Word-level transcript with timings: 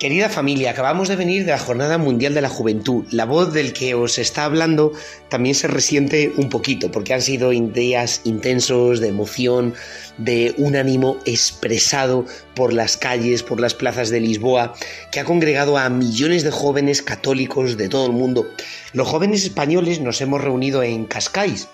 Querida 0.00 0.30
familia, 0.30 0.70
acabamos 0.70 1.08
de 1.08 1.16
venir 1.16 1.44
de 1.44 1.50
la 1.50 1.58
Jornada 1.58 1.98
Mundial 1.98 2.32
de 2.32 2.40
la 2.40 2.48
Juventud. 2.48 3.04
La 3.10 3.26
voz 3.26 3.52
del 3.52 3.74
que 3.74 3.92
os 3.92 4.16
está 4.18 4.46
hablando 4.46 4.92
también 5.28 5.54
se 5.54 5.68
resiente 5.68 6.32
un 6.38 6.48
poquito, 6.48 6.90
porque 6.90 7.12
han 7.12 7.20
sido 7.20 7.50
días 7.50 8.22
intensos 8.24 9.00
de 9.00 9.08
emoción, 9.08 9.74
de 10.16 10.54
un 10.56 10.76
ánimo 10.76 11.18
expresado 11.26 12.24
por 12.54 12.72
las 12.72 12.96
calles, 12.96 13.42
por 13.42 13.60
las 13.60 13.74
plazas 13.74 14.08
de 14.08 14.20
Lisboa, 14.20 14.72
que 15.12 15.20
ha 15.20 15.26
congregado 15.26 15.76
a 15.76 15.90
millones 15.90 16.44
de 16.44 16.50
jóvenes 16.50 17.02
católicos 17.02 17.76
de 17.76 17.90
todo 17.90 18.06
el 18.06 18.12
mundo. 18.12 18.46
Los 18.94 19.06
jóvenes 19.06 19.44
españoles 19.44 20.00
nos 20.00 20.22
hemos 20.22 20.40
reunido 20.40 20.82
en 20.82 21.04
Cascais, 21.04 21.68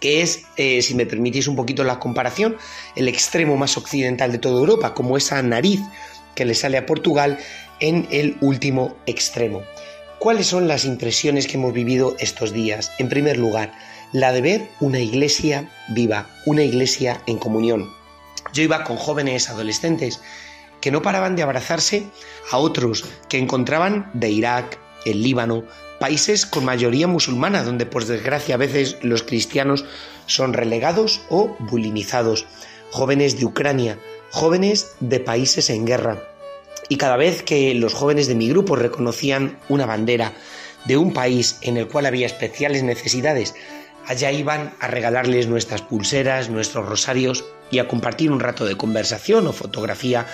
que 0.00 0.22
es, 0.22 0.46
eh, 0.56 0.82
si 0.82 0.96
me 0.96 1.06
permitís 1.06 1.46
un 1.46 1.54
poquito 1.54 1.84
la 1.84 2.00
comparación, 2.00 2.56
el 2.96 3.06
extremo 3.06 3.56
más 3.56 3.76
occidental 3.76 4.32
de 4.32 4.38
toda 4.38 4.58
Europa, 4.58 4.94
como 4.94 5.16
esa 5.16 5.40
nariz 5.44 5.78
que 6.34 6.44
le 6.44 6.54
sale 6.54 6.78
a 6.78 6.86
Portugal 6.86 7.38
en 7.80 8.06
el 8.10 8.36
último 8.40 8.96
extremo. 9.06 9.62
¿Cuáles 10.18 10.46
son 10.46 10.68
las 10.68 10.84
impresiones 10.84 11.46
que 11.46 11.56
hemos 11.56 11.72
vivido 11.72 12.14
estos 12.20 12.52
días? 12.52 12.92
En 12.98 13.08
primer 13.08 13.38
lugar, 13.38 13.72
la 14.12 14.32
de 14.32 14.40
ver 14.40 14.68
una 14.78 15.00
iglesia 15.00 15.68
viva, 15.88 16.28
una 16.46 16.62
iglesia 16.62 17.20
en 17.26 17.38
comunión. 17.38 17.90
Yo 18.52 18.62
iba 18.62 18.84
con 18.84 18.96
jóvenes 18.96 19.48
adolescentes 19.48 20.20
que 20.80 20.90
no 20.90 21.02
paraban 21.02 21.34
de 21.34 21.42
abrazarse 21.42 22.04
a 22.50 22.58
otros 22.58 23.04
que 23.28 23.38
encontraban 23.38 24.10
de 24.14 24.30
Irak, 24.30 24.78
el 25.06 25.22
Líbano, 25.22 25.64
países 25.98 26.46
con 26.46 26.64
mayoría 26.64 27.06
musulmana, 27.06 27.62
donde 27.62 27.86
por 27.86 28.04
desgracia 28.04 28.56
a 28.56 28.58
veces 28.58 28.98
los 29.02 29.22
cristianos 29.22 29.84
son 30.26 30.52
relegados 30.52 31.22
o 31.30 31.56
bulinizados, 31.58 32.46
jóvenes 32.90 33.38
de 33.38 33.46
Ucrania, 33.46 33.98
jóvenes 34.30 34.92
de 35.00 35.20
países 35.20 35.70
en 35.70 35.86
guerra. 35.86 36.31
Y 36.88 36.96
cada 36.96 37.16
vez 37.16 37.42
que 37.42 37.74
los 37.74 37.94
jóvenes 37.94 38.26
de 38.26 38.34
mi 38.34 38.48
grupo 38.48 38.76
reconocían 38.76 39.58
una 39.68 39.86
bandera 39.86 40.32
de 40.84 40.96
un 40.96 41.12
país 41.12 41.58
en 41.62 41.76
el 41.76 41.88
cual 41.88 42.06
había 42.06 42.26
especiales 42.26 42.82
necesidades, 42.82 43.54
allá 44.06 44.32
iban 44.32 44.74
a 44.80 44.88
regalarles 44.88 45.46
nuestras 45.46 45.82
pulseras, 45.82 46.50
nuestros 46.50 46.88
rosarios 46.88 47.44
y 47.70 47.78
a 47.78 47.88
compartir 47.88 48.30
un 48.30 48.40
rato 48.40 48.64
de 48.64 48.76
conversación 48.76 49.46
o 49.46 49.52
fotografía 49.52 50.26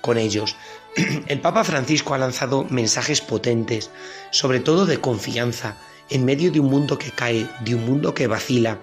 con 0.00 0.18
ellos. 0.18 0.56
El 1.26 1.40
Papa 1.40 1.64
Francisco 1.64 2.14
ha 2.14 2.18
lanzado 2.18 2.64
mensajes 2.68 3.20
potentes, 3.20 3.90
sobre 4.30 4.60
todo 4.60 4.86
de 4.86 4.98
confianza, 4.98 5.76
en 6.10 6.24
medio 6.24 6.50
de 6.50 6.60
un 6.60 6.66
mundo 6.66 6.98
que 6.98 7.10
cae, 7.10 7.48
de 7.64 7.74
un 7.74 7.86
mundo 7.86 8.12
que 8.12 8.26
vacila, 8.26 8.78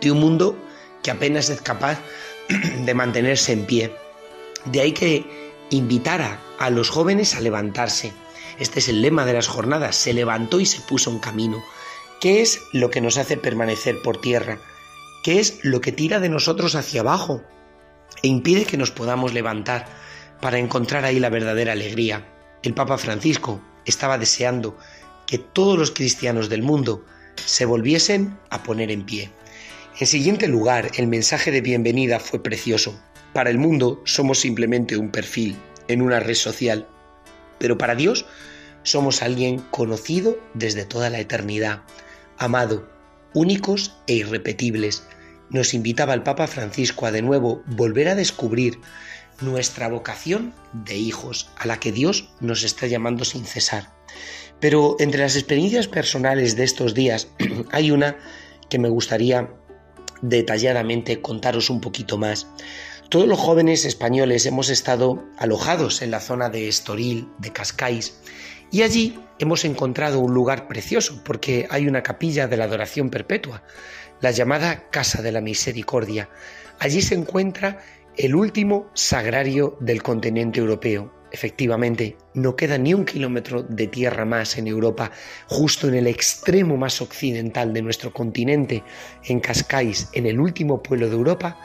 de 0.00 0.10
un 0.10 0.20
mundo 0.20 0.56
que 1.02 1.10
apenas 1.10 1.48
es 1.48 1.62
capaz 1.62 1.98
de 2.84 2.94
mantenerse 2.94 3.52
en 3.52 3.64
pie. 3.64 3.94
De 4.66 4.80
ahí 4.80 4.92
que 4.92 5.24
invitara 5.70 6.40
a 6.58 6.70
los 6.70 6.90
jóvenes 6.90 7.34
a 7.34 7.40
levantarse. 7.40 8.12
Este 8.58 8.80
es 8.80 8.88
el 8.88 9.02
lema 9.02 9.24
de 9.24 9.32
las 9.32 9.48
jornadas, 9.48 9.96
se 9.96 10.12
levantó 10.12 10.60
y 10.60 10.66
se 10.66 10.80
puso 10.80 11.10
en 11.10 11.18
camino. 11.18 11.62
¿Qué 12.20 12.42
es 12.42 12.60
lo 12.72 12.90
que 12.90 13.00
nos 13.00 13.16
hace 13.16 13.36
permanecer 13.36 14.02
por 14.02 14.20
tierra? 14.20 14.58
¿Qué 15.22 15.40
es 15.40 15.58
lo 15.62 15.80
que 15.80 15.92
tira 15.92 16.20
de 16.20 16.28
nosotros 16.28 16.74
hacia 16.74 17.00
abajo 17.00 17.42
e 18.22 18.28
impide 18.28 18.64
que 18.64 18.76
nos 18.76 18.90
podamos 18.90 19.32
levantar 19.32 19.86
para 20.40 20.58
encontrar 20.58 21.04
ahí 21.04 21.18
la 21.18 21.30
verdadera 21.30 21.72
alegría? 21.72 22.26
El 22.62 22.74
Papa 22.74 22.98
Francisco 22.98 23.60
estaba 23.86 24.18
deseando 24.18 24.76
que 25.26 25.38
todos 25.38 25.78
los 25.78 25.92
cristianos 25.92 26.48
del 26.48 26.62
mundo 26.62 27.04
se 27.36 27.64
volviesen 27.64 28.38
a 28.50 28.62
poner 28.62 28.90
en 28.90 29.06
pie. 29.06 29.30
En 29.98 30.06
siguiente 30.06 30.48
lugar, 30.48 30.90
el 30.96 31.06
mensaje 31.06 31.50
de 31.50 31.60
bienvenida 31.60 32.20
fue 32.20 32.42
precioso. 32.42 32.98
Para 33.32 33.50
el 33.50 33.58
mundo 33.58 34.02
somos 34.04 34.40
simplemente 34.40 34.96
un 34.96 35.10
perfil 35.10 35.56
en 35.88 36.02
una 36.02 36.20
red 36.20 36.34
social, 36.34 36.88
pero 37.58 37.78
para 37.78 37.94
Dios 37.94 38.26
somos 38.82 39.22
alguien 39.22 39.58
conocido 39.70 40.38
desde 40.54 40.84
toda 40.84 41.10
la 41.10 41.20
eternidad, 41.20 41.82
amado, 42.38 42.88
únicos 43.34 43.96
e 44.06 44.14
irrepetibles. 44.14 45.04
Nos 45.50 45.74
invitaba 45.74 46.14
el 46.14 46.22
Papa 46.22 46.46
Francisco 46.46 47.06
a 47.06 47.12
de 47.12 47.22
nuevo 47.22 47.62
volver 47.66 48.08
a 48.08 48.14
descubrir 48.14 48.78
nuestra 49.40 49.88
vocación 49.88 50.54
de 50.72 50.96
hijos, 50.96 51.50
a 51.56 51.66
la 51.66 51.80
que 51.80 51.92
Dios 51.92 52.30
nos 52.40 52.62
está 52.62 52.86
llamando 52.86 53.24
sin 53.24 53.44
cesar. 53.44 53.92
Pero 54.60 54.96
entre 54.98 55.22
las 55.22 55.36
experiencias 55.36 55.88
personales 55.88 56.56
de 56.56 56.64
estos 56.64 56.94
días 56.94 57.28
hay 57.72 57.90
una 57.90 58.16
que 58.68 58.78
me 58.78 58.88
gustaría 58.88 59.50
detalladamente 60.22 61.22
contaros 61.22 61.70
un 61.70 61.80
poquito 61.80 62.18
más. 62.18 62.46
Todos 63.10 63.26
los 63.26 63.40
jóvenes 63.40 63.84
españoles 63.86 64.46
hemos 64.46 64.68
estado 64.68 65.24
alojados 65.36 66.00
en 66.00 66.12
la 66.12 66.20
zona 66.20 66.48
de 66.48 66.68
Estoril, 66.68 67.28
de 67.38 67.52
Cascais, 67.52 68.20
y 68.70 68.82
allí 68.82 69.18
hemos 69.40 69.64
encontrado 69.64 70.20
un 70.20 70.32
lugar 70.32 70.68
precioso 70.68 71.20
porque 71.24 71.66
hay 71.70 71.88
una 71.88 72.04
capilla 72.04 72.46
de 72.46 72.56
la 72.56 72.66
adoración 72.66 73.10
perpetua, 73.10 73.64
la 74.20 74.30
llamada 74.30 74.88
Casa 74.90 75.22
de 75.22 75.32
la 75.32 75.40
Misericordia. 75.40 76.28
Allí 76.78 77.02
se 77.02 77.16
encuentra 77.16 77.80
el 78.16 78.36
último 78.36 78.88
sagrario 78.94 79.76
del 79.80 80.04
continente 80.04 80.60
europeo, 80.60 81.12
Efectivamente, 81.32 82.16
no 82.34 82.56
queda 82.56 82.76
ni 82.76 82.92
un 82.92 83.04
kilómetro 83.04 83.62
de 83.62 83.86
tierra 83.86 84.24
más 84.24 84.58
en 84.58 84.66
Europa, 84.66 85.12
justo 85.46 85.86
en 85.86 85.94
el 85.94 86.08
extremo 86.08 86.76
más 86.76 87.00
occidental 87.00 87.72
de 87.72 87.82
nuestro 87.82 88.12
continente, 88.12 88.82
en 89.24 89.38
Cascais, 89.38 90.08
en 90.12 90.26
el 90.26 90.40
último 90.40 90.82
pueblo 90.82 91.08
de 91.08 91.14
Europa, 91.14 91.56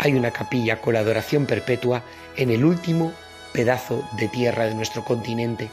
hay 0.00 0.14
una 0.14 0.30
capilla 0.30 0.80
con 0.80 0.94
la 0.94 1.00
adoración 1.00 1.44
perpetua 1.44 2.02
en 2.36 2.50
el 2.50 2.64
último 2.64 3.12
pedazo 3.52 4.02
de 4.16 4.28
tierra 4.28 4.64
de 4.64 4.74
nuestro 4.74 5.04
continente 5.04 5.70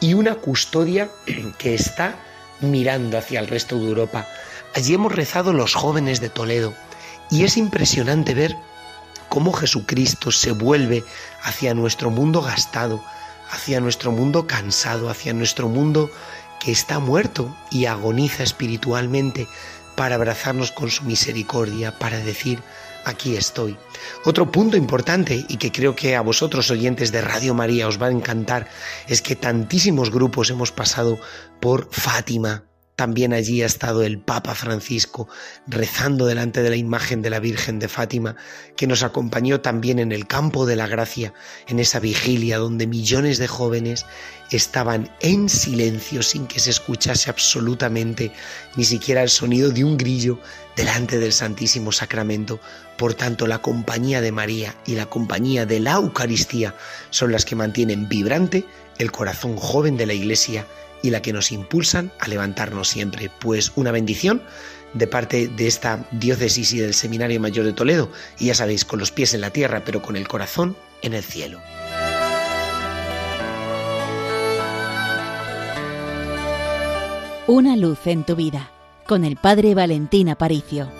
y 0.00 0.14
una 0.14 0.36
custodia 0.36 1.10
que 1.58 1.74
está 1.74 2.14
mirando 2.60 3.18
hacia 3.18 3.38
el 3.38 3.48
resto 3.48 3.78
de 3.78 3.86
Europa. 3.86 4.26
Allí 4.74 4.94
hemos 4.94 5.14
rezado 5.14 5.52
los 5.52 5.74
jóvenes 5.74 6.20
de 6.20 6.30
Toledo 6.30 6.72
y 7.30 7.44
es 7.44 7.58
impresionante 7.58 8.32
ver 8.32 8.56
cómo 9.28 9.52
Jesucristo 9.52 10.32
se 10.32 10.52
vuelve 10.52 11.04
hacia 11.42 11.74
nuestro 11.74 12.08
mundo 12.08 12.40
gastado, 12.40 13.04
hacia 13.50 13.80
nuestro 13.80 14.10
mundo 14.10 14.46
cansado, 14.46 15.10
hacia 15.10 15.34
nuestro 15.34 15.68
mundo 15.68 16.10
que 16.60 16.72
está 16.72 16.98
muerto 16.98 17.54
y 17.70 17.84
agoniza 17.84 18.42
espiritualmente 18.42 19.46
para 19.96 20.14
abrazarnos 20.14 20.72
con 20.72 20.90
su 20.90 21.04
misericordia, 21.04 21.98
para 21.98 22.18
decir, 22.18 22.62
aquí 23.06 23.36
estoy. 23.36 23.78
Otro 24.24 24.50
punto 24.50 24.76
importante 24.76 25.46
y 25.48 25.56
que 25.56 25.72
creo 25.72 25.94
que 25.94 26.16
a 26.16 26.20
vosotros 26.20 26.70
oyentes 26.70 27.12
de 27.12 27.22
Radio 27.22 27.54
María 27.54 27.88
os 27.88 28.02
va 28.02 28.08
a 28.08 28.10
encantar 28.10 28.68
es 29.08 29.22
que 29.22 29.36
tantísimos 29.36 30.10
grupos 30.10 30.50
hemos 30.50 30.72
pasado 30.72 31.18
por 31.60 31.88
Fátima, 31.90 32.64
también 32.96 33.34
allí 33.34 33.62
ha 33.62 33.66
estado 33.66 34.02
el 34.02 34.18
Papa 34.18 34.54
Francisco 34.54 35.28
rezando 35.66 36.24
delante 36.24 36.62
de 36.62 36.70
la 36.70 36.76
imagen 36.76 37.20
de 37.20 37.28
la 37.28 37.40
Virgen 37.40 37.78
de 37.78 37.88
Fátima, 37.88 38.36
que 38.74 38.86
nos 38.86 39.02
acompañó 39.02 39.60
también 39.60 39.98
en 39.98 40.12
el 40.12 40.26
campo 40.26 40.64
de 40.64 40.76
la 40.76 40.86
gracia, 40.86 41.34
en 41.68 41.78
esa 41.78 42.00
vigilia 42.00 42.56
donde 42.56 42.86
millones 42.86 43.36
de 43.36 43.48
jóvenes 43.48 44.06
estaban 44.50 45.10
en 45.20 45.50
silencio 45.50 46.22
sin 46.22 46.46
que 46.46 46.58
se 46.58 46.70
escuchase 46.70 47.28
absolutamente 47.28 48.32
ni 48.76 48.84
siquiera 48.84 49.22
el 49.22 49.28
sonido 49.28 49.70
de 49.70 49.84
un 49.84 49.98
grillo 49.98 50.40
delante 50.74 51.18
del 51.18 51.34
Santísimo 51.34 51.92
Sacramento. 51.92 52.60
Por 52.96 53.12
tanto, 53.12 53.46
la 53.46 53.60
compañía 53.60 54.22
de 54.22 54.32
María 54.32 54.74
y 54.86 54.94
la 54.94 55.04
compañía 55.04 55.66
de 55.66 55.80
la 55.80 55.92
Eucaristía 55.92 56.74
son 57.10 57.30
las 57.30 57.44
que 57.44 57.56
mantienen 57.56 58.08
vibrante 58.08 58.64
el 58.98 59.12
corazón 59.12 59.56
joven 59.56 59.98
de 59.98 60.06
la 60.06 60.14
Iglesia 60.14 60.66
y 61.06 61.10
la 61.10 61.22
que 61.22 61.32
nos 61.32 61.52
impulsan 61.52 62.10
a 62.18 62.26
levantarnos 62.26 62.88
siempre. 62.88 63.30
Pues 63.38 63.70
una 63.76 63.92
bendición 63.92 64.42
de 64.92 65.06
parte 65.06 65.46
de 65.46 65.68
esta 65.68 66.04
diócesis 66.10 66.72
y 66.72 66.80
del 66.80 66.94
Seminario 66.94 67.38
Mayor 67.38 67.64
de 67.64 67.72
Toledo, 67.72 68.10
y 68.40 68.46
ya 68.46 68.54
sabéis, 68.54 68.84
con 68.84 68.98
los 68.98 69.12
pies 69.12 69.32
en 69.32 69.40
la 69.40 69.50
tierra, 69.50 69.82
pero 69.84 70.02
con 70.02 70.16
el 70.16 70.26
corazón 70.26 70.76
en 71.02 71.14
el 71.14 71.22
cielo. 71.22 71.60
Una 77.46 77.76
luz 77.76 78.00
en 78.06 78.24
tu 78.24 78.34
vida, 78.34 78.72
con 79.06 79.24
el 79.24 79.36
Padre 79.36 79.76
Valentín 79.76 80.28
Aparicio. 80.28 80.90